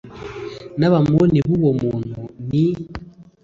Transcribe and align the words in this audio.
n 0.79 0.81
abamoni 0.87 1.39
b 1.47 1.49
uwo 1.57 1.71
muntu 1.81 2.17
ni 2.47 2.65